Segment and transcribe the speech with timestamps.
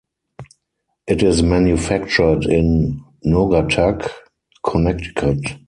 [1.05, 4.09] It is manufactured in Naugatuck,
[4.65, 5.59] Connecticut.